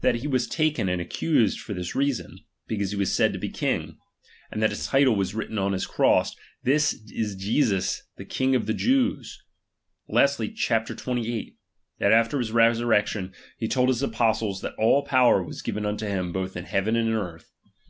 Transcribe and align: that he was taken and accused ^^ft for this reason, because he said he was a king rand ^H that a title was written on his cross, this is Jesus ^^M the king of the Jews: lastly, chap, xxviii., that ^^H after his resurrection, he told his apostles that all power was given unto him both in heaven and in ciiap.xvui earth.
that 0.00 0.14
he 0.14 0.26
was 0.26 0.46
taken 0.46 0.88
and 0.88 1.02
accused 1.02 1.58
^^ft 1.58 1.60
for 1.62 1.74
this 1.74 1.94
reason, 1.94 2.38
because 2.66 2.92
he 2.92 3.04
said 3.04 3.32
he 3.32 3.36
was 3.36 3.44
a 3.50 3.52
king 3.52 3.78
rand 4.50 4.60
^H 4.60 4.60
that 4.60 4.72
a 4.72 4.84
title 4.86 5.14
was 5.14 5.34
written 5.34 5.58
on 5.58 5.74
his 5.74 5.84
cross, 5.84 6.34
this 6.62 6.94
is 6.94 7.36
Jesus 7.36 7.98
^^M 7.98 8.04
the 8.16 8.24
king 8.24 8.54
of 8.54 8.64
the 8.64 8.72
Jews: 8.72 9.42
lastly, 10.08 10.48
chap, 10.48 10.88
xxviii., 10.88 11.56
that 11.98 12.10
^^H 12.10 12.14
after 12.14 12.38
his 12.38 12.52
resurrection, 12.52 13.34
he 13.58 13.68
told 13.68 13.88
his 13.90 14.02
apostles 14.02 14.62
that 14.62 14.74
all 14.78 15.02
power 15.04 15.44
was 15.44 15.60
given 15.60 15.84
unto 15.84 16.06
him 16.06 16.32
both 16.32 16.56
in 16.56 16.64
heaven 16.64 16.96
and 16.96 17.10
in 17.10 17.14
ciiap.xvui 17.14 17.22
earth. 17.34 17.50